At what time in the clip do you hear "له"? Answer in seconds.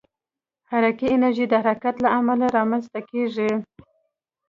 2.03-2.09